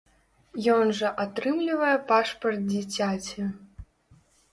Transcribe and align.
Ён 0.75 0.93
жа 0.99 1.11
атрымлівае 1.25 1.91
пашпарт 2.11 2.63
дзіцяці. 2.71 3.45